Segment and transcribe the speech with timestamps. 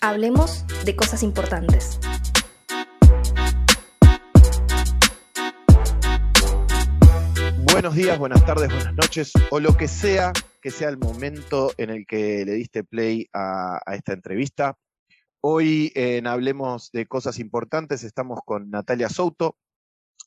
[0.00, 1.98] Hablemos de cosas importantes.
[7.72, 11.90] Buenos días, buenas tardes, buenas noches, o lo que sea que sea el momento en
[11.90, 14.76] el que le diste play a, esta entrevista.
[15.40, 19.56] Hoy en Hablemos de Cosas Importantes estamos con Natalia Souto,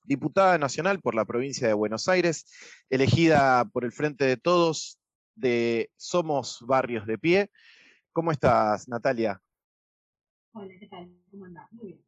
[0.03, 2.45] diputada nacional por la provincia de Buenos Aires,
[2.89, 4.99] elegida por el Frente de Todos
[5.35, 7.51] de Somos Barrios de Pie.
[8.13, 9.41] ¿Cómo estás, Natalia?
[10.53, 11.09] Hola, ¿qué tal?
[11.31, 11.71] ¿Cómo andás?
[11.71, 12.05] Muy bien.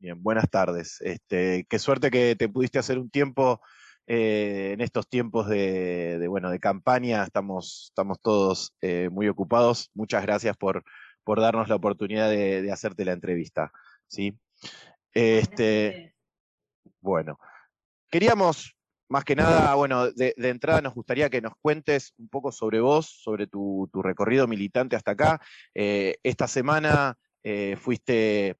[0.00, 1.00] Bien, buenas tardes.
[1.00, 3.60] Este, qué suerte que te pudiste hacer un tiempo
[4.08, 7.22] eh, en estos tiempos de, bueno, de campaña.
[7.22, 9.92] Estamos, estamos todos eh, muy ocupados.
[9.94, 10.82] Muchas gracias por,
[11.22, 13.70] por darnos la oportunidad de, hacerte la entrevista.
[14.08, 14.36] ¿sí?
[15.12, 16.16] Este,
[17.00, 17.38] bueno,
[18.10, 18.74] queríamos
[19.08, 23.06] más que nada, bueno, de, entrada nos gustaría que nos cuentes un poco sobre vos,
[23.06, 25.40] sobre tu, recorrido militante hasta acá.
[25.74, 28.56] Eh, esta semana eh, fuiste,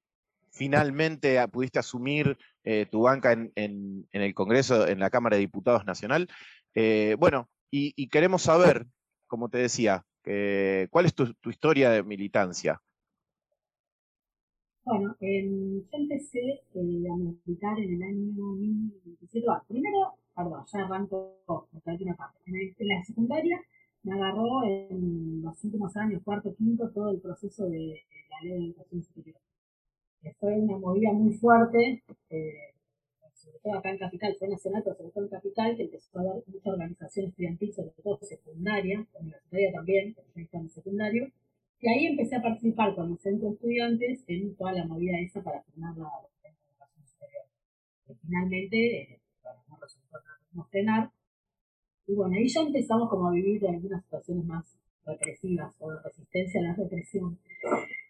[0.50, 6.28] finalmente pudiste asumir eh, tu banca en, el Congreso, en la Cámara de Diputados Nacional.
[7.18, 8.86] bueno, y, queremos saber,
[9.26, 10.04] como te decía,
[10.90, 12.80] ¿cuál es tu, historia de militancia?
[14.84, 19.46] Bueno, yo empecé a militar en el año 1997.
[19.68, 21.34] primero perdón, ya arranco
[21.84, 22.38] una parte.
[22.46, 23.60] En, la secundaria
[24.04, 25.17] me agarró en
[25.48, 29.40] los últimos años, cuarto, quinto, todo el proceso de, la ley de educación superior.
[30.38, 32.74] fue una movida muy fuerte, eh,
[33.34, 36.22] sobre todo acá en Capital, fue nacional, pero sobre todo en Capital, que empezó a
[36.22, 41.30] haber mucha organización estudiantil, sobre todo secundaria, universitaria también, estaba en secundario,
[41.80, 45.42] y ahí empecé a participar con el centro de estudiantes en toda la movida esa
[45.42, 46.10] para firmar la
[46.42, 47.44] educación superior.
[48.08, 49.20] Y finalmente,
[49.68, 50.18] no resultó
[50.70, 51.10] frenar.
[52.06, 56.60] Y bueno, ahí ya empezamos como a vivir algunas situaciones más represivas o de resistencia
[56.60, 57.38] a la represión.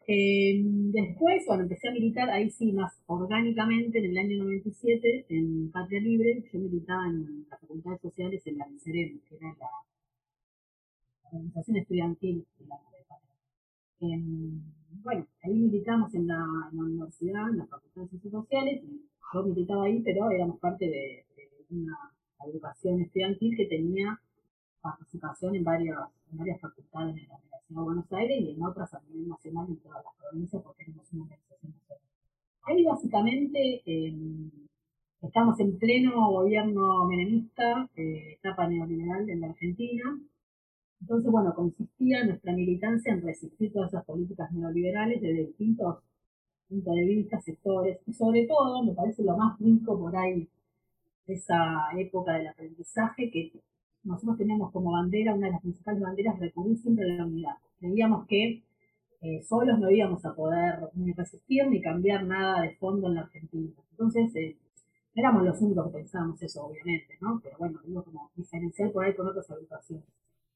[0.07, 5.71] Eh, después, bueno, empecé a militar ahí sí más orgánicamente en el año 97 en
[5.71, 6.45] Patria Libre.
[6.53, 9.69] Yo militaba en las facultades sociales en la Miserere, que era la,
[11.31, 12.77] organización estudiantil de la
[14.01, 14.23] eh,
[15.03, 19.03] bueno, ahí militamos en la, universidad, en las facultades sociales, y
[19.35, 21.25] yo militaba ahí, pero éramos parte de
[21.71, 21.97] una
[22.47, 24.21] educación estudiantil que tenía
[24.81, 25.99] participación en varias,
[26.31, 29.67] en varias facultades de la Universidad de Buenos Aires y en otras a nivel nacional
[29.69, 32.03] en todas las provincias porque tenemos una organización nacional.
[32.63, 34.51] Ahí básicamente em,
[35.23, 40.19] estamos en pleno gobierno menemista, eh, etapa neoliberal en la Argentina.
[41.01, 45.99] Entonces, bueno, consistía nuestra militancia en resistir todas esas políticas neoliberales desde distintos
[46.69, 50.49] puntos de vista, sectores, y sobre todo, me parece lo más rico por ahí
[51.27, 53.53] esa época del aprendizaje que
[54.09, 57.55] nosotros teníamos como bandera, una de las principales banderas, recurrir siempre la unidad.
[57.79, 58.63] Creíamos que
[59.21, 63.21] eh, solos no íbamos a poder ni resistir ni cambiar nada de fondo en la
[63.23, 63.71] Argentina.
[63.91, 64.57] Entonces, eh,
[65.15, 67.41] éramos los únicos que pensábamos eso, obviamente, ¿no?
[67.43, 70.07] Pero bueno, digo como diferencial por ahí con otras agrupaciones.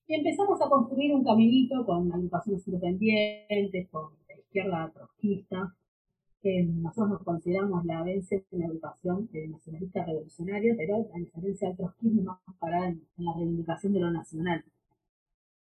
[0.07, 5.75] Y empezamos a construir un caminito con agrupaciones independientes, con la izquierda trotskista,
[6.45, 12.23] nosotros nos consideramos la vence en la educación nacionalista revolucionaria, pero a diferencia del trotskismo
[12.23, 14.65] más parada en, la reivindicación de lo nacional,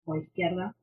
[0.05, 0.77] o izquierda.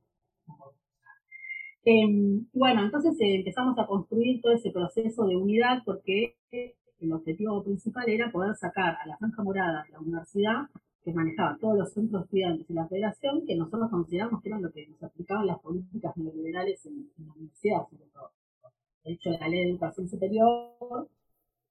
[1.86, 6.36] Em, bueno, entonces eh, empezamos a construir todo ese proceso de unidad porque
[7.00, 10.70] el objetivo principal era poder sacar a la Franja Morada de la universidad,
[11.04, 14.72] que manejaba todos los centros estudiantes y la federación, que nosotros consideramos que eran lo
[14.72, 17.82] que nos aplicaban las políticas neoliberales en, en la universidad.
[19.06, 20.74] De hecho, la ley de educación superior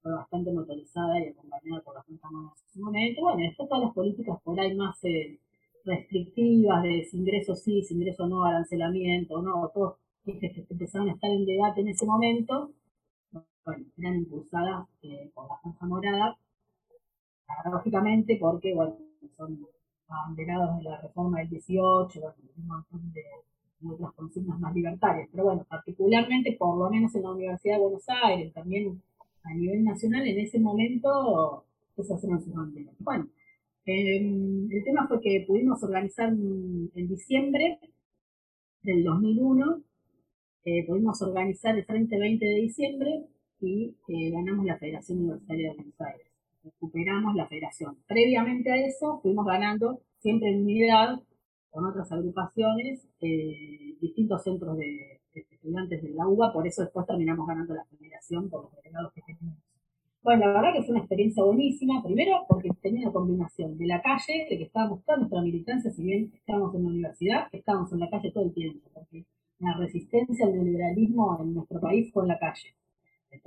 [0.02, 3.22] fue bastante motorizada y acompañada por las Cámaras en su momento.
[3.22, 5.38] Bueno, después todas las políticas por ahí más eh,
[5.84, 11.30] restrictivas de si ingreso sí, si ingreso no, arancelamiento, no, todos que empezaron a estar
[11.30, 12.72] en debate en ese momento,
[13.64, 16.38] bueno, eran impulsadas eh, por la Franja Morada,
[17.46, 18.96] paradójicamente porque, bueno,
[19.36, 19.66] son
[20.08, 23.22] abanderados de la reforma del 18, bueno, un montón de
[23.86, 25.28] otras consignas más libertarias.
[25.30, 29.02] Pero bueno, particularmente, por lo menos en la Universidad de Buenos Aires, también
[29.42, 31.64] a nivel nacional, en ese momento,
[31.96, 32.94] esas eran sus banderas.
[32.98, 33.28] Bueno,
[33.84, 37.78] em, el tema fue que pudimos organizar en diciembre
[38.82, 39.82] del 2001,
[40.64, 43.24] eh, pudimos organizar el Frente 20 de diciembre
[43.60, 46.26] y eh, ganamos la Federación Universitaria de Buenos Aires.
[46.62, 47.96] Recuperamos la federación.
[48.06, 51.20] Previamente a eso, fuimos ganando siempre en unidad
[51.74, 57.48] con otras agrupaciones, eh, distintos centros de, estudiantes de la UBA, por eso después terminamos
[57.48, 59.58] ganando la federación por los delegados que tenemos.
[60.22, 64.00] Bueno, la verdad que fue una experiencia buenísima, primero porque tenía la combinación de la
[64.00, 67.98] calle, de que estábamos toda nuestra militancia, si bien estábamos en la universidad, estábamos en
[67.98, 69.24] la calle todo el tiempo, porque
[69.58, 72.76] la resistencia al neoliberalismo en nuestro país fue en la calle.
[73.32, 73.38] De,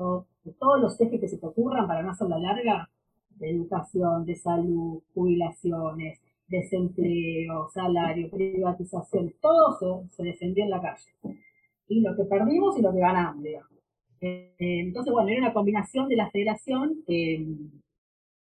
[0.44, 2.89] de todos los ejes que se te ocurran, para no hacerla larga,
[3.38, 11.11] de educación, de salud, jubilaciones, desempleo, salario, privatización, todo se, defendió en la calle.
[11.88, 13.45] Y lo que perdimos y lo que ganamos.
[14.19, 17.45] Eh, entonces, bueno, era una combinación de la federación eh,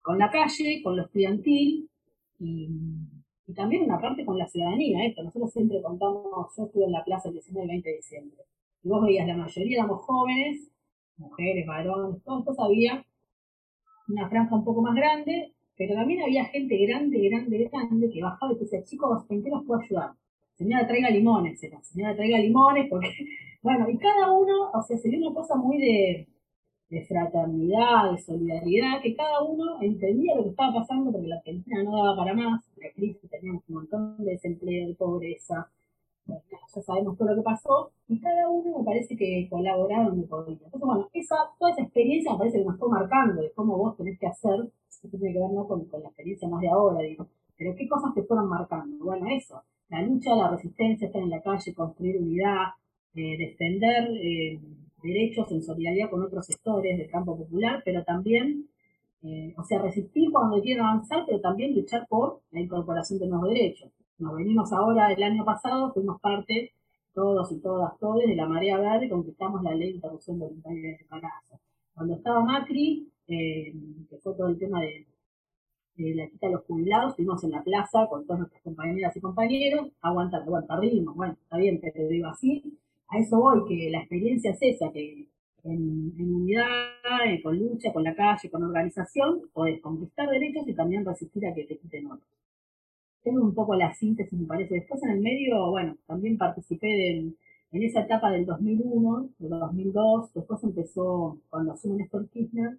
[0.03, 1.89] con la calle, con lo estudiantil
[2.39, 2.69] y,
[3.55, 5.07] también una parte con la ciudadanía.
[5.07, 8.37] Esto, nosotros siempre contamos, yo estuve en la plaza el 19 y 20 de diciembre.
[8.83, 10.69] Y vos veías, la mayoría éramos jóvenes,
[11.17, 13.05] mujeres, varones, todos, había
[14.09, 18.53] una franja un poco más grande, pero también había gente grande, grande, grande que bajaba
[18.53, 20.13] y decía, chicos, ¿en qué los puedo ayudar?
[20.55, 23.09] Señora, traiga limones, era, señora, traiga limones, porque,
[23.63, 26.29] bueno, y cada uno, o sea, sería una cosa muy de,
[26.89, 31.83] de fraternidad, de solidaridad, que cada uno entendía lo que estaba pasando porque la Argentina
[31.83, 35.71] no daba para más, la crisis, teníamos un montón de desempleo, de pobreza,
[36.29, 40.55] ya sabemos todo lo que pasó, y cada uno me parece que colaboraba donde podía.
[40.55, 43.97] Entonces, bueno, esa, toda esa experiencia me parece que nos fue marcando de cómo vos
[43.97, 45.67] tenés que hacer, esto tiene que ver ¿no?
[45.67, 47.27] con, la experiencia más de ahora, digo,
[47.57, 49.05] pero qué cosas te fueron marcando.
[49.05, 52.75] Bueno, eso, la lucha, la resistencia, estar en la calle, construir unidad,
[53.15, 54.61] eh, defender eh,
[55.03, 58.69] derechos en solidaridad con otros sectores del campo popular, pero también,
[59.23, 63.49] eh, o sea, resistir cuando quieren avanzar, pero también luchar por la incorporación de nuevos
[63.49, 63.91] derechos.
[64.19, 66.73] Nos venimos ahora, el año pasado, fuimos parte,
[67.13, 70.99] todos y todas, todos, de la marea verde, conquistamos la ley de interrupción voluntaria de
[71.03, 71.61] embarazo.
[71.95, 73.75] Cuando estaba Macri, eh,
[74.09, 75.07] que fue todo el tema de,
[76.15, 79.89] la quita de los jubilados, estuvimos en la plaza con todas nuestras compañeras y compañeros,
[80.01, 82.63] aguantando, bueno, perdimos, bueno, está bien, pero digo así,
[83.09, 85.27] a eso voy, que la experiencia es esa, que
[85.65, 86.65] en, unidad,
[87.27, 91.55] eh, con lucha, con la calle, con organización, podés conquistar derechos y también resistir a
[91.55, 92.29] que te quiten otros
[93.27, 94.75] tengo un poco la síntesis, me parece.
[94.77, 100.63] Después en el medio, bueno, también participé en esa etapa del 2001, del 2002, después
[100.63, 102.79] empezó, cuando asume Néstor Kirchner,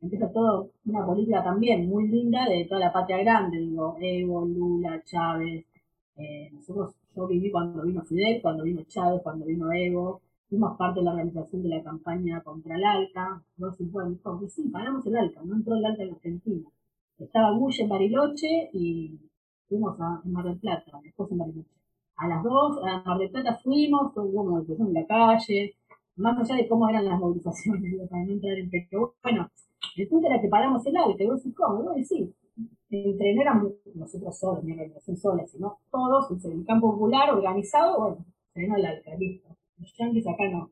[0.00, 5.00] empieza todo una política también muy linda de toda la patria grande, digo, Evo, Lula,
[5.04, 5.64] Chávez.
[6.16, 11.00] Eh, nosotros, yo viví cuando vino Fidel, cuando vino Chávez, cuando vino Evo, fuimos parte
[11.00, 13.42] de la organización de la campaña contra el ALCA.
[13.58, 14.18] Vos decís, bueno,
[14.48, 16.68] sí, paramos el ALCA, no entró el ALCA en Argentina.
[17.18, 19.20] Estaba Bush en Bariloche y
[19.74, 21.68] fuimos a Mar del Plata, después en Bariloche.
[22.16, 25.74] A las dos, a Mar del Plata fuimos, hubo movilización en la calle,
[26.16, 28.70] más allá de cómo eran las movilizaciones, para no entrar en
[29.22, 29.50] bueno,
[29.96, 31.92] el punto era que paramos el alto, y vos decís, ¿cómo?
[31.96, 32.30] Y decís,
[32.90, 38.24] entre no nosotros solos, mi organización sola, sino todos, en el campo popular, organizado, bueno,
[38.52, 39.48] frenó el alta, listo.
[39.78, 40.70] Los yanquis acá no.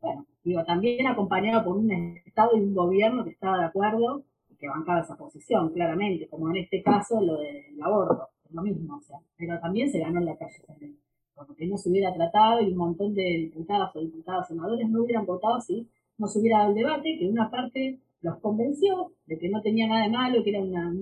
[0.00, 4.22] Bueno, digo, también acompañado por un Estado y un gobierno que estaba de acuerdo
[4.64, 8.96] que bancaba esa posición, claramente, como en este caso lo del aborto, es lo mismo,
[8.96, 10.96] o sea, pero también se ganó en la calle también,
[11.34, 15.26] porque no se hubiera tratado y un montón de diputados o diputados senadores no hubieran
[15.26, 19.50] votado si no se hubiera dado el debate, que una parte los convenció de que
[19.50, 20.94] no tenía nada de malo, que era una,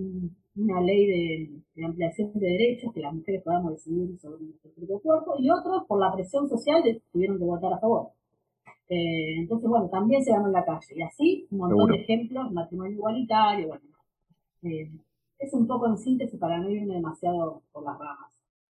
[0.57, 1.07] una ley
[1.77, 5.85] de, ampliación de derechos, que las mujeres podamos decidir sobre nuestro propio cuerpo, y otros,
[5.87, 6.83] por la presión social,
[7.13, 8.09] tuvieron que votar a favor.
[8.95, 10.95] Eh, entonces, bueno, también se ganó en la calle.
[10.95, 13.85] Y así, un montón de ejemplos, matrimonio igualitario, bueno.
[14.65, 14.93] Eh,
[15.39, 18.31] es un poco en síntesis para no irme demasiado por las ramas.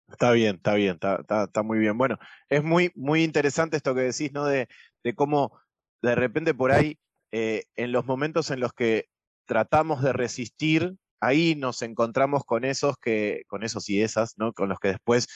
[0.10, 2.00] Está bien, está bien, está, está, muy bien.
[2.00, 2.18] Bueno,
[2.50, 4.46] es muy, muy interesante esto que decís, ¿no?
[4.46, 4.68] De,
[5.04, 5.52] de cómo
[6.02, 6.98] de repente por ahí,
[7.32, 9.06] eh, en los momentos en los que
[9.46, 14.52] tratamos de resistir, ahí nos encontramos con esos que, con esos y esas, ¿no?
[14.52, 15.28] Con los que después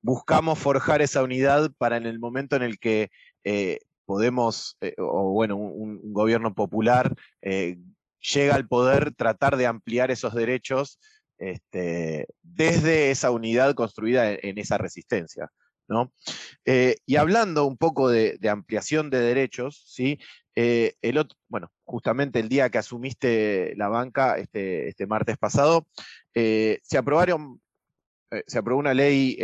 [0.00, 3.10] buscamos forjar esa unidad para en el momento en el que
[4.12, 7.78] podemos, eh, o bueno, un, gobierno popular eh,
[8.34, 11.00] llega al poder tratar de ampliar esos derechos
[11.38, 15.48] este, desde esa unidad construida en, esa resistencia.
[15.88, 16.12] ¿no?
[16.66, 20.18] Eh, y hablando un poco de, ampliación de derechos, ¿sí?
[20.54, 25.86] el otro, bueno, justamente el día que asumiste la banca, este, este martes pasado,
[26.34, 27.62] se aprobaron
[28.46, 29.36] se aprobó una ley,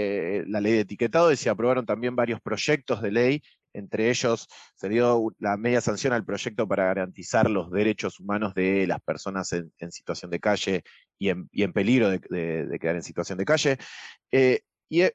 [0.47, 4.89] la ley de etiquetado, y se aprobaron también varios proyectos de ley entre ellos se
[4.89, 9.73] dio la media sanción al proyecto para garantizar los derechos humanos de las personas en,
[9.91, 10.85] situación de calle
[11.19, 13.79] y en, peligro de, quedar en situación de calle,
[14.31, 14.61] eh,
[14.91, 15.13] eh,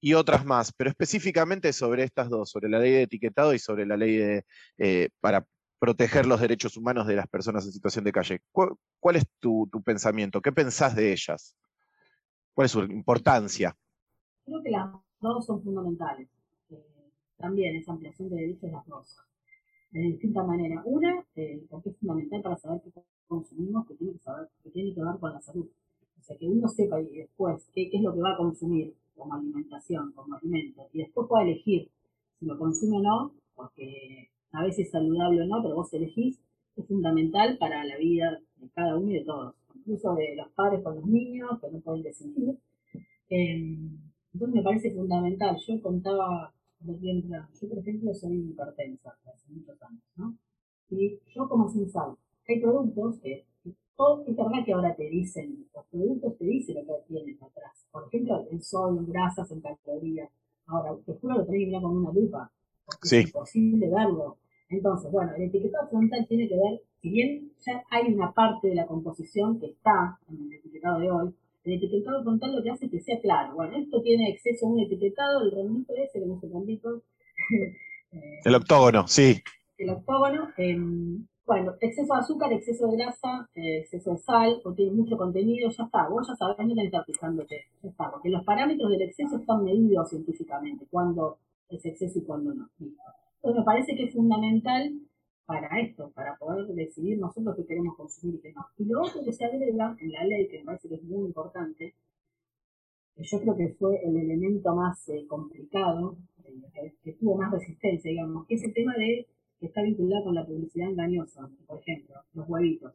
[0.00, 3.86] y, otras más, pero específicamente sobre estas dos, sobre la ley de etiquetado y sobre
[3.86, 4.44] la ley de,
[4.78, 5.46] eh, para
[5.78, 8.40] proteger los derechos humanos de las personas en situación de calle.
[8.52, 10.40] ¿Cuál, es tu, tu, pensamiento?
[10.40, 11.56] ¿Qué pensás de ellas?
[12.54, 13.76] ¿Cuál es su importancia?
[14.44, 16.28] Creo que las dos son fundamentales
[17.44, 19.18] también esa ampliación de derechos de las dos,
[19.90, 20.82] de distinta manera.
[20.86, 24.94] Una, eh, porque es fundamental para saber qué consumimos, que tiene que, saber, que tiene
[24.94, 25.68] que ver con la salud.
[26.18, 29.34] O sea, que uno sepa y después qué, es lo que va a consumir como
[29.34, 31.90] alimentación, como alimento, y después pueda elegir
[32.38, 36.40] si lo consume o no, porque a veces es saludable o no, pero vos elegís,
[36.76, 40.82] es fundamental para la vida de cada uno y de todos, incluso de los padres
[40.82, 42.58] con los niños que no pueden decidir.
[43.28, 43.98] Em,
[44.32, 45.56] entonces me parece fundamental.
[45.66, 46.53] Yo contaba,
[46.86, 50.36] yo por ejemplo soy hipertensa hace muchos años, ¿no?
[50.90, 53.46] Y yo como sin sal, hay productos que,
[53.96, 57.86] todo, es verdad que ahora te dicen, los productos te dicen lo que tienen atrás.
[57.90, 60.30] Por ejemplo, el sodio, en grasas, en calorías.
[60.66, 62.50] Ahora, te juro lo tenés que mirar con una lupa,
[63.02, 63.18] Sí.
[63.18, 64.38] es imposible verlo.
[64.68, 68.74] Entonces, bueno, el etiquetado frontal tiene que ver, si bien ya hay una parte de
[68.74, 71.34] la composición que está en el etiquetado de hoy,
[71.64, 73.54] el etiquetado frontal lo que hace es que sea claro.
[73.54, 76.48] Bueno, esto tiene exceso a un etiquetado, el rondito ese, que no sé
[78.44, 79.42] El octógono, sí.
[79.78, 80.78] el octógono, eh,
[81.46, 85.70] bueno, exceso de azúcar, exceso de grasa, eh, exceso de sal, o tiene mucho contenido,
[85.70, 88.90] ya está, vos ya sabés, no tenés que estar fijándote, ya está, porque los parámetros
[88.90, 92.68] del exceso están medidos científicamente, cuándo es exceso y cuándo no.
[92.78, 94.92] Entonces me parece que es fundamental
[95.46, 98.66] para esto, para poder decidir nosotros qué queremos consumir y qué no.
[98.78, 101.26] Y lo otro que se agrega en la ley, que me parece que es muy
[101.26, 101.94] importante,
[103.14, 108.10] que yo creo que fue el elemento más eh, complicado, eh, que, tuvo más resistencia,
[108.10, 109.26] digamos, que es el tema de
[109.60, 111.48] que está vinculado con la publicidad engañosa.
[111.66, 112.92] Por ejemplo, los huevitos.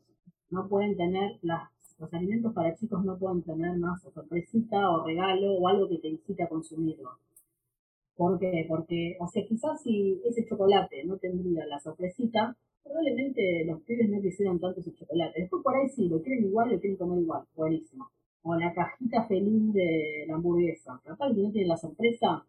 [0.49, 5.05] No pueden tener, las, los alimentos para chicos no pueden tener más o sorpresita o
[5.05, 7.11] regalo o algo que te incite a consumirlo.
[8.19, 8.65] ¿Por qué?
[8.67, 14.21] Porque, o sea, quizás si ese chocolate no tendría la sorpresita, probablemente los pibes no
[14.21, 15.39] quisieran tanto ese chocolate.
[15.39, 18.11] Después por ahí sí, lo quieren igual, lo quieren comer igual, buenísimo.
[18.41, 20.99] O la cajita feliz de la hamburguesa.
[21.05, 22.45] Capaz que no tiene la sorpresa.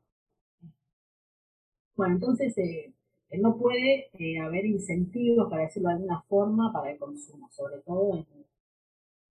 [1.94, 2.92] Bueno, entonces eh,
[3.30, 7.78] eh, no puede eh, haber incentivos, para decirlo de alguna forma, para el consumo, sobre
[7.82, 8.26] todo en,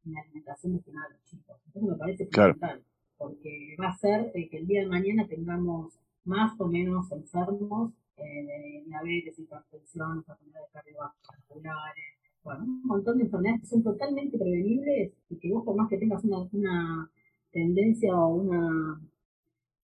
[0.05, 1.58] en la alimentación destinada a los chicos.
[1.67, 2.53] Entonces me parece Claro.
[2.53, 2.86] fundamental,
[3.17, 7.91] porque va a ser eh, que el día de mañana tengamos más o menos enfermos
[8.17, 12.05] eh, de diabetes, hipertensión, enfermedades cardiovasculares,
[12.43, 15.98] bueno, un montón de enfermedades que son totalmente prevenibles y que vos por más que
[15.98, 17.12] tengas una, una
[17.51, 19.01] tendencia o una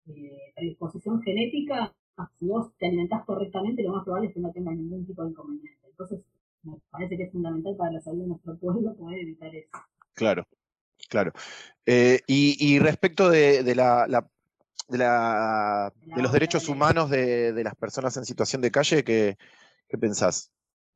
[0.07, 1.95] eh, predisposición genética,
[2.39, 5.31] si vos te alimentás correctamente, lo más probable es que no tengas ningún tipo de
[5.31, 5.87] inconveniente.
[5.89, 6.21] Entonces,
[6.63, 9.71] me parece que es fundamental para la salud de nuestro pueblo poder evitar eso.
[10.15, 10.47] Claro,
[11.09, 11.33] claro.
[11.87, 14.07] Eh, y, respecto de, la-
[14.91, 19.37] de, la- de los derechos humanos de, de las personas en situación de calle, ¿qué,
[19.89, 20.51] qué pensás?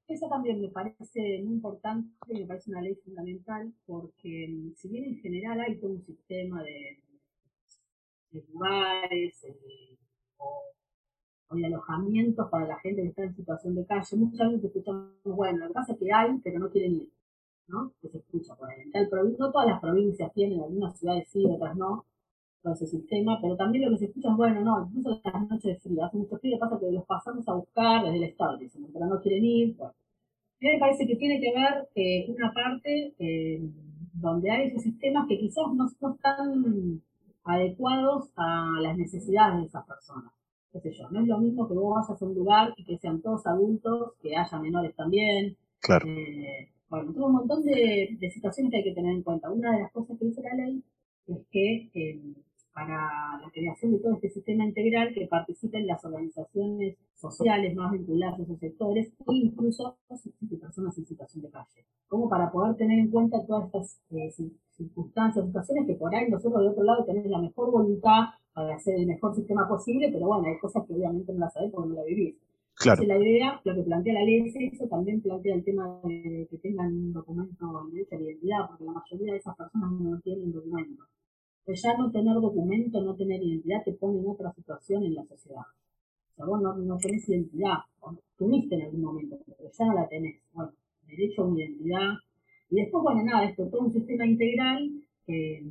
[0.08, 5.04] Eso también me parece muy importante, me parece una ley fundamental, porque mm, si bien
[5.04, 7.00] en general hay todo un sistema de,
[8.32, 9.96] de lugares eh,
[10.36, 10.64] o,
[11.56, 15.58] de alojamientos para la gente que está en situación de calle, muchas veces escuchamos, bueno,
[15.60, 17.10] lo que pasa es que hay, pero no quieren ir,
[17.68, 17.92] ¿no?
[18.02, 18.82] Que se escucha por ahí.
[18.92, 19.08] En
[19.38, 22.06] no todas las provincias tienen, algunas ciudades sí, otras no,
[22.64, 25.74] todo ese sistema, pero también lo que se escucha es, bueno, no, incluso las noches
[25.74, 28.86] de frío, hace mucho frío, pasa que los pasamos a buscar desde el Estado, dicen,
[28.92, 29.92] pero no quieren ir, bueno.
[29.92, 33.60] A mí me parece que tiene que ver eh, una parte eh,
[34.14, 37.02] donde hay esos sistemas que quizás no, no están
[37.44, 40.32] adecuados a las necesidades de esas personas.
[40.72, 42.96] Qué sé yo, no es lo mismo que vos vayas a un lugar y que
[42.96, 45.54] sean todos adultos, que haya menores también.
[45.80, 49.50] Claro, Eh, bueno, todo un montón de, de situaciones que hay que tener en cuenta.
[49.50, 50.82] Una de las cosas que dice la ley
[51.26, 52.20] es que eh,
[52.74, 58.40] para la creación de todo este sistema integral que participen las organizaciones sociales más vinculadas
[58.40, 59.96] a esos sectores e incluso
[60.60, 61.84] personas en situación de calle.
[62.08, 66.28] Como para poder tener en cuenta todas estas eh, cir- circunstancias, situaciones que por ahí
[66.30, 70.26] nosotros de otro lado tenemos la mejor voluntad para hacer el mejor sistema posible, pero
[70.26, 72.36] bueno, hay cosas que obviamente no las sabés porque no la vivís.
[72.74, 76.00] claro, Entonces, la idea, lo que plantea la ley es eso, también plantea el tema
[76.04, 79.56] de que tengan un documento de derecho a la identidad, porque la mayoría de esas
[79.56, 81.02] personas no tienen documento.
[81.64, 85.24] Pues ya no tener documento, no tener identidad, te pone en otra situación en la
[85.24, 85.62] sociedad.
[85.62, 89.94] O sea, vos no, no tenés identidad, o tuviste en algún momento, pero ya no
[89.94, 90.40] la tenés.
[90.52, 90.72] Bueno,
[91.06, 92.12] derecho a una identidad.
[92.70, 94.90] Y después, bueno, nada, esto, todo un sistema integral
[95.26, 95.62] eh,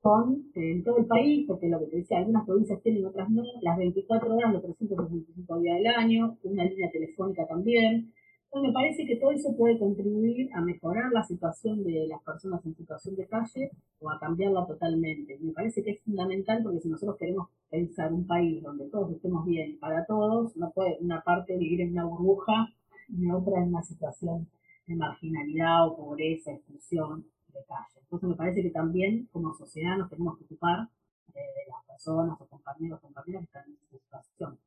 [0.00, 3.42] con, en todo el país, porque lo que te decía, algunas provincias tienen, otras no,
[3.62, 8.12] las 24 horas, los 365 días del año, una línea telefónica también.
[8.54, 12.74] Me parece que todo eso puede contribuir a mejorar la situación de las personas en
[12.74, 15.38] situación de calle o a cambiarla totalmente.
[15.40, 19.44] Me parece que es fundamental porque si nosotros queremos pensar un país donde todos estemos
[19.44, 22.72] bien para todos, no puede una parte vivir en una burbuja
[23.08, 24.48] y otra en una situación
[24.86, 28.00] de marginalidad o pobreza, exclusión de calle.
[28.00, 30.88] Entonces me parece que también como sociedad nos tenemos que ocupar
[31.34, 34.58] de las personas o compañeros o compañeras que están en esa situación,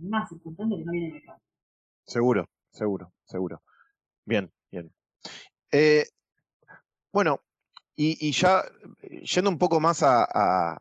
[0.00, 1.38] más circunstancias que no vienen acá.
[2.06, 3.62] seguro, seguro, seguro.
[4.24, 4.92] Bien, bien.
[5.72, 6.06] Eh,
[7.12, 7.40] bueno,
[7.96, 8.62] y, ya
[9.34, 10.78] yendo un poco más a,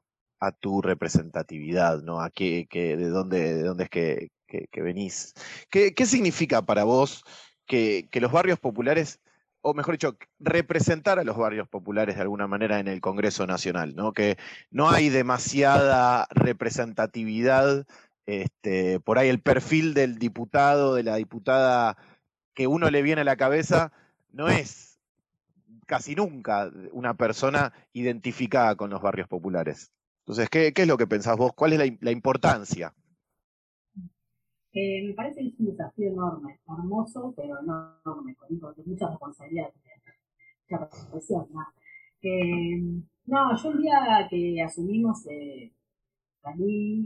[0.60, 2.22] tu representatividad, ¿no?
[2.22, 5.34] A qué, de, dónde, de dónde es que, venís.
[5.70, 7.24] ¿Qué, significa para vos
[7.66, 9.22] que, los barrios populares,
[9.62, 13.96] o mejor dicho, representar a los barrios populares de alguna manera en el Congreso Nacional,
[13.96, 14.14] ¿no?
[14.14, 14.38] Que
[14.70, 17.88] no hay demasiada representatividad,
[18.26, 21.98] este, por ahí el perfil del diputado, de la diputada
[22.54, 23.92] que uno le viene a la cabeza,
[24.32, 25.00] no es
[25.86, 29.92] casi nunca una persona identificada con los barrios populares.
[30.20, 31.54] Entonces, ¿qué, es lo que pensás vos?
[31.54, 32.94] ¿Cuál es la, importancia?
[34.74, 39.70] Eh, me parece que es un desafío enorme, hermoso, pero enorme, con mucha responsabilidad,
[40.70, 41.48] mucha presión.
[41.52, 41.62] ¿no?
[43.28, 45.72] No, yo el día que asumimos eh,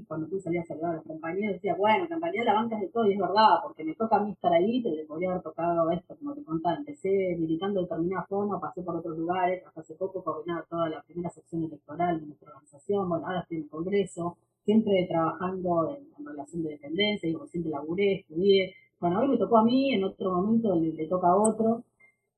[0.08, 2.82] cuando tú salías a saludar a los compañeros, decía, bueno, en realidad la banca es
[2.82, 5.32] de todo y es verdad, porque me toca a mí estar ahí, pero le podría
[5.32, 9.66] haber tocado esto, como te contaba, empecé militando de determinada forma, pasé por otros lugares,
[9.66, 13.58] hasta hace poco coordinaba toda la primera sección electoral de nuestra organización, bueno, ahora estoy
[13.58, 19.30] en el Congreso, siempre trabajando en, relación de dependencia, digo, siempre laburé, estudié, bueno, hoy
[19.30, 21.86] me tocó a mí, en otro momento le, toca a otro,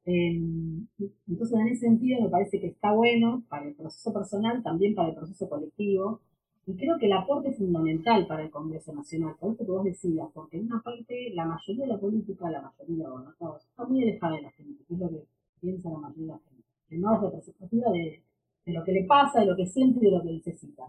[0.06, 0.88] em,
[1.28, 5.10] entonces, en ese sentido, me parece que está bueno para el proceso personal, también para
[5.10, 6.22] el proceso colectivo,
[6.68, 9.84] y creo que el aporte es fundamental para el Congreso Nacional, por eso que vos
[9.84, 13.86] decías, porque en una parte la mayoría de la política, la mayoría, bueno, todos, está
[13.86, 15.24] muy alejada de la gente, que es lo que
[15.60, 18.24] piensa la mayoría de la gente, que no es representativa de,
[18.66, 20.84] de lo que le pasa, de lo que siente y de lo que necesita.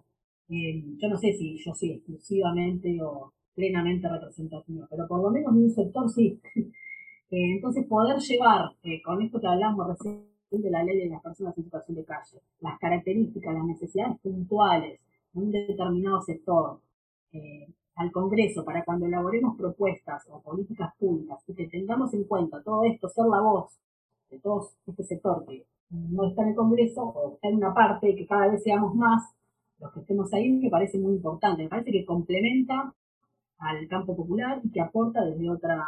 [0.48, 5.54] Eh, yo no sé si yo soy exclusivamente o plenamente representativa, pero por lo menos
[5.54, 6.40] de un sector sí.
[7.34, 11.22] Eh, entonces, poder llevar, eh, con esto que hablamos recién de la ley de las
[11.22, 15.00] personas en situación de calle, las características, las necesidades puntuales
[15.34, 16.80] un determinado sector
[17.32, 22.62] eh, al Congreso para cuando elaboremos propuestas o políticas públicas y que tengamos en cuenta
[22.62, 23.78] todo esto, ser la voz
[24.30, 28.14] de todo este sector que no está en el Congreso o está en una parte
[28.14, 29.32] que cada vez seamos más
[29.78, 31.64] los que estemos ahí, me parece muy importante.
[31.64, 32.94] Me parece que complementa
[33.58, 35.84] al campo popular y que aporta desde otra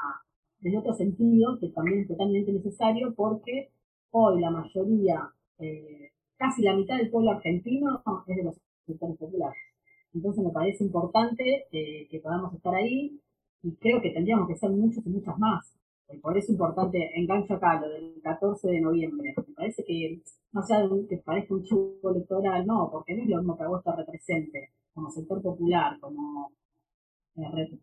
[0.60, 3.70] desde otro sentido que también es totalmente necesario porque
[4.12, 5.28] hoy la mayoría,
[5.58, 9.58] eh, casi la mitad del pueblo argentino es de los sectores populares.
[10.12, 13.20] Entonces me parece importante eh, que podamos estar ahí
[13.62, 15.74] y creo que tendríamos que ser muchos y muchas más.
[16.08, 19.34] Eh, por eso es importante, engancho acá lo del 14 de noviembre.
[19.36, 20.20] Me parece que,
[20.52, 23.68] no sea que parezca un chupo electoral, no, porque no es lo mismo que a
[23.68, 26.52] vos te represente como sector popular, como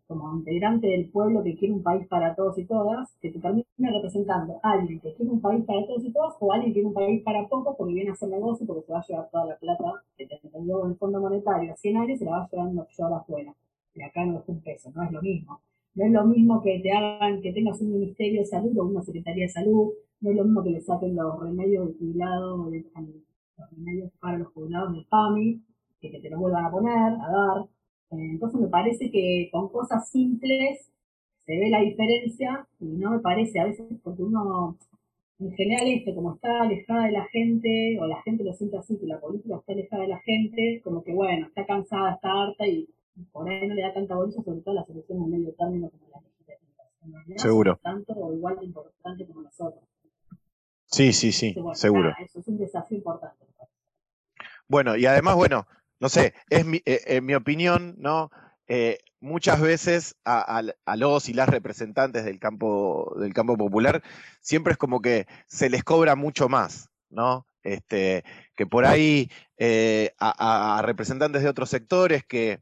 [0.07, 3.65] como integrante del pueblo que quiere un país para todos y todas, que te termine
[3.79, 6.87] representando a alguien que quiere un país para todos y todas o alguien que quiere
[6.87, 9.45] un país para pocos porque viene a hacer negocio porque se va a llevar toda
[9.47, 12.87] la plata que te en el Fondo Monetario a 100 años se la va llevando
[12.97, 13.53] yo afuera.
[13.93, 15.59] Y acá no es un peso, no es lo mismo.
[15.95, 19.01] No es lo mismo que te hagan, que tengas un Ministerio de Salud o una
[19.01, 23.71] Secretaría de Salud, no es lo mismo que le saquen los remedios del jubilado, los
[23.71, 25.61] remedios para los jubilados del PAMI,
[25.99, 27.67] que te los vuelvan a poner, a dar
[28.11, 30.91] entonces me parece que con cosas simples
[31.45, 34.77] se ve la diferencia y no me parece a veces porque uno,
[35.39, 38.97] en general esto, como está alejada de la gente, o la gente lo siente así,
[38.99, 42.67] que la política está alejada de la gente, como que bueno, está cansada, está harta
[42.67, 42.87] y
[43.31, 46.07] por ahí no le da tanta bolsa, sobre todo las elecciones de medio término como
[46.11, 47.41] las legislativas.
[47.41, 47.79] Seguro.
[47.81, 49.83] Tanto o igual de importante como las otras.
[50.85, 52.13] Sí, sí, sí, seguro.
[52.19, 53.45] eso es un desafío importante.
[54.67, 55.65] Bueno, y además, bueno,
[56.01, 58.31] no sé, es mi, eh, en mi opinión, ¿no?
[58.67, 60.63] Eh, muchas veces a,
[60.97, 64.01] los y las representantes del campo, del campo popular
[64.41, 67.45] siempre es como que se les cobra mucho más, ¿no?
[67.61, 68.23] Este,
[68.55, 72.59] que por ahí eh, a, representantes de otros sectores que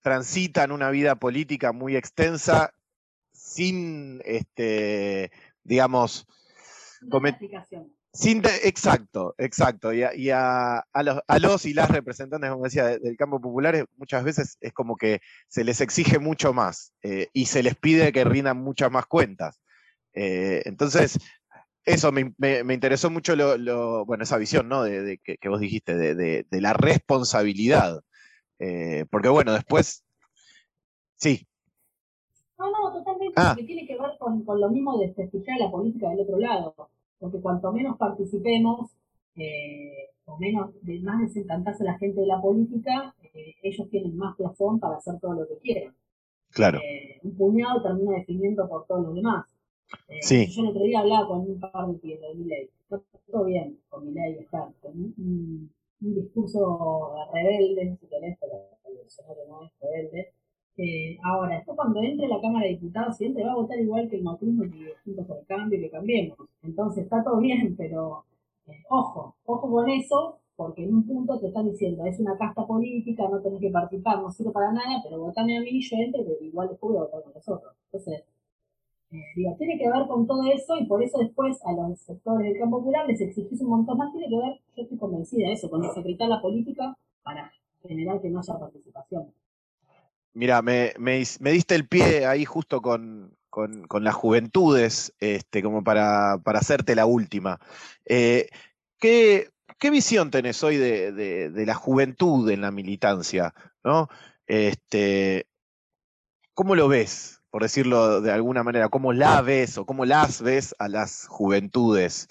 [0.00, 2.74] transitan una vida política muy extensa
[3.32, 5.32] sin, este,
[5.64, 6.28] digamos,
[8.14, 9.92] sin exacto, exacto.
[9.92, 10.84] Y, a,
[11.40, 15.64] los, y las representantes, como decía, del campo popular, muchas veces es como que se
[15.64, 19.62] les exige mucho más eh, y se les pide que rindan muchas más cuentas.
[20.12, 21.18] Eh, entonces,
[21.86, 22.34] eso me,
[22.74, 24.82] interesó mucho lo, bueno, esa visión, ¿no?
[24.82, 28.02] De, que, vos dijiste, de, la responsabilidad.
[28.58, 30.04] Eh, porque bueno, después,
[31.16, 31.48] sí.
[32.58, 33.54] No, no, totalmente, ah.
[33.56, 36.90] que tiene que ver con, con lo mismo de desprestigiar la política del otro lado
[37.22, 38.90] porque cuanto menos participemos,
[39.36, 44.80] eh, o menos, más desencantarse la gente de la política, eh, ellos tienen más plafón
[44.80, 45.94] para hacer todo lo que quieran.
[46.50, 46.80] Claro.
[46.80, 49.46] Eh, un puñado termina definiendo por todos los demás.
[50.20, 50.48] sí.
[50.48, 52.68] Yo el otro día hablaba con un par de pies de mi ley.
[53.30, 58.54] Todo bien con mi ley, con un, un, discurso rebelde, si querés, pero
[58.84, 60.32] el no es rebelde
[60.76, 64.08] eh, ahora, esto cuando entre la Cámara de Diputados, si entre va a votar igual
[64.08, 64.70] que el macrismo y
[65.04, 66.38] Juntos por el Cambio y que cambiemos.
[66.62, 68.24] Entonces está todo bien, pero
[68.66, 72.66] eh, ojo, ojo con eso, porque en un punto te están diciendo, es una casta
[72.66, 76.22] política, no tenés que participar, no sirve para nada, pero votame a mí, yo entro,
[76.40, 77.74] igual después voy a votar con nosotros.
[77.86, 78.24] Entonces,
[79.12, 82.48] eh, digo, tiene que ver con todo eso y por eso después a los sectores
[82.48, 85.52] del campo popular les exigís un montón más, tiene que ver, yo estoy convencida de
[85.52, 89.26] eso, con desacreditar la política para generar que no haya participación.
[90.34, 95.62] Mira, me, me, me, diste el pie ahí justo con, con, con las juventudes, este,
[95.62, 97.60] como para, para, hacerte la última.
[98.06, 98.48] Eh,
[98.98, 103.54] ¿qué, ¿qué, visión tenés hoy de, de, de, la juventud en la militancia?
[103.84, 104.08] ¿no?
[104.46, 105.46] Este,
[106.54, 108.88] ¿Cómo lo ves, por decirlo de alguna manera?
[108.88, 112.28] ¿Cómo la ves o cómo las ves a las juventudes?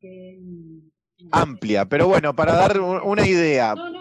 [0.00, 0.38] Eh,
[1.32, 3.74] Amplia, pero bueno, para dar una idea.
[3.74, 3.97] No, no.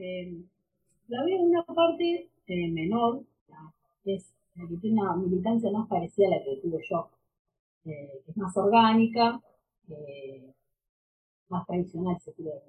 [0.00, 3.22] La veo en una parte eh, menor,
[4.02, 7.10] que es la que tiene una militancia más parecida a la que tuve yo,
[7.84, 9.42] eh, que es más orgánica,
[9.90, 10.54] eh,
[11.50, 12.60] más tradicional, se quiere de.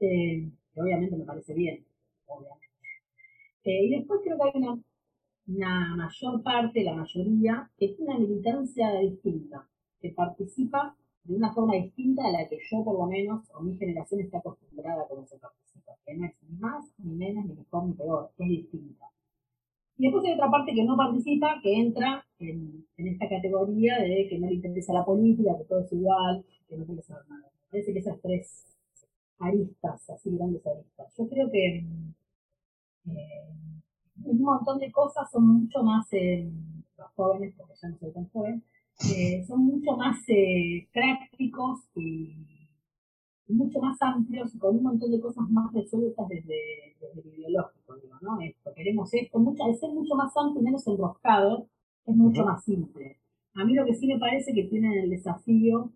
[0.00, 1.84] Eh, que obviamente me parece bien,
[2.26, 2.66] obviamente.
[3.64, 4.78] Y después creo que hay una,
[5.46, 9.66] una mayor parte, la mayoría, que es una militancia distinta,
[10.00, 10.94] que participa
[11.28, 14.38] de una forma distinta a la que yo, por lo menos, o mi generación está
[14.38, 15.38] acostumbrada a cómo se
[16.06, 19.04] que no es ni más, ni menos, ni mejor, ni peor, es distinta.
[19.98, 24.38] Y después hay otra parte que no participa, que entra en, esta categoría de que
[24.38, 27.50] no le interesa la política, que todo es igual, que no quiere saber nada.
[27.70, 28.64] Parece que esas tres
[29.38, 31.14] aristas, así grandes aristas.
[31.18, 31.84] Yo creo que
[33.06, 33.48] eh,
[34.24, 36.08] un montón de cosas son mucho más,
[36.96, 38.62] los jóvenes, porque ya no soy tan joven,
[39.00, 42.34] eh, son mucho más eh, prácticos y
[43.48, 47.96] mucho más amplios y con un montón de cosas más resueltas desde, desde el ideológico,
[47.96, 48.40] digo, ¿no?
[48.40, 51.66] Esto, queremos esto, mucho, al ser mucho más amplio y menos enroscado,
[52.04, 53.18] es mucho más simple.
[53.54, 55.90] A mí lo que sí me parece que tienen el desafío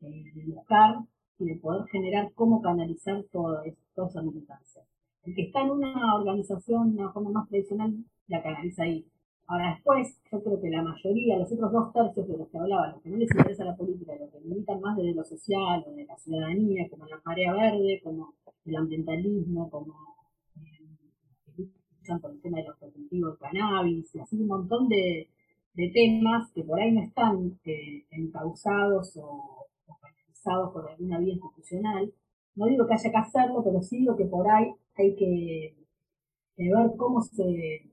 [0.00, 0.98] eh, de buscar
[1.38, 3.62] y de poder generar cómo canalizar toda,
[3.94, 4.82] toda esa militancia.
[5.24, 7.94] El que está en una organización, de una forma más tradicional,
[8.28, 9.06] la canaliza ahí.
[9.48, 12.92] Ahora después, yo creo que la mayoría, los otros dos tercios de los que hablaban,
[12.92, 15.92] los que no les interesa la política, los que militan más desde lo social o
[15.92, 18.34] de la ciudadanía, como la marea verde, como
[18.66, 19.94] el ambientalismo, como
[20.56, 25.30] eh, por el tema de los de cannabis, y así un montón de,
[25.72, 31.32] de, temas que por ahí no están eh, encausados o, o canalizados por alguna vía
[31.32, 32.12] institucional.
[32.54, 35.74] No digo que haya que hacerlo, pero sí digo que por ahí hay que
[36.58, 37.88] ver cómo se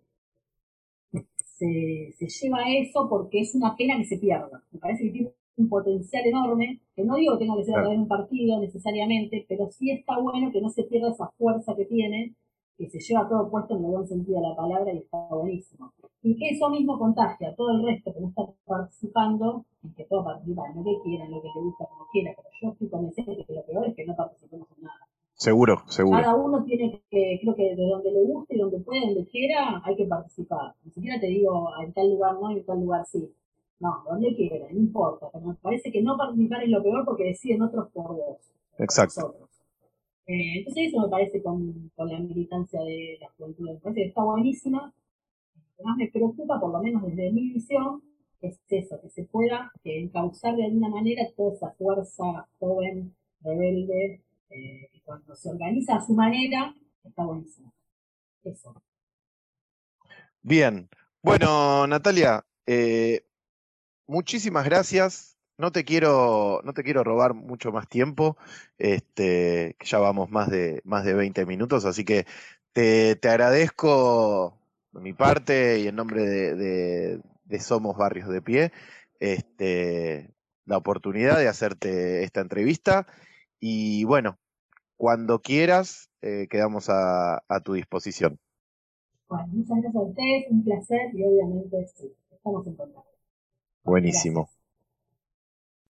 [1.58, 4.62] se, se lleva a eso porque es una pena que se pierda.
[4.72, 7.82] Me parece que tiene un potencial enorme, que no digo que tenga que ser a
[7.82, 11.76] través de un partido necesariamente, pero sí está bueno que no se pierda esa fuerza
[11.76, 12.34] que tiene,
[12.78, 15.94] que se lleva todo puesto en el buen sentido de la palabra y está buenísimo.
[16.22, 20.04] Y que eso mismo contagia a todo el resto que no está participando, y que
[20.06, 22.70] pueda participar en lo que quiera, en lo que le gusta, como quiera, pero yo
[22.72, 25.05] estoy convencida de que lo peor es que no participemos en nada.
[25.46, 26.18] Seguro, seguro.
[26.18, 29.80] Cada uno tiene que, creo que de donde le guste y donde pueda, donde quiera,
[29.86, 30.74] hay que participar.
[30.84, 33.32] Ni siquiera te digo en tal lugar no y en tal lugar sí.
[33.80, 35.28] No, donde quiera, no importa.
[35.32, 38.40] Pero me parece que no participar es lo peor porque deciden otros por vos.
[38.80, 39.36] Exacto.
[40.26, 43.70] Eh, entonces eso me parece con, con la militancia de la juventud.
[43.70, 44.96] Me parece que está buenísima.
[45.54, 48.02] Lo que más me preocupa, por lo menos desde mi visión,
[48.42, 54.90] es eso, que se pueda encauzar de alguna manera toda esa fuerza joven, rebelde, eh,
[55.04, 57.74] cuando se organiza a su manera, está buenísimo.
[58.44, 58.82] Eso.
[60.42, 60.90] Bien.
[61.22, 63.26] Bueno, Natalia, eh,
[64.08, 65.38] muchísimas gracias.
[65.58, 68.38] No te quiero, no te quiero robar mucho más tiempo,
[68.78, 72.26] este, ya vamos más de, más de 20 minutos, así que
[72.74, 74.60] te, te agradezco
[74.92, 78.74] de mi parte y en nombre de, de, de Somos Barrios de Pie,
[79.20, 80.30] este,
[80.66, 83.08] la oportunidad de hacerte esta entrevista.
[83.68, 84.38] Y bueno,
[84.96, 88.38] cuando quieras, eh, quedamos a, a, tu disposición.
[89.28, 93.10] Bueno, muchas gracias a ustedes, un placer y obviamente sí, estamos en contacto.
[93.84, 94.42] Buenísimo.
[94.42, 94.55] Gracias.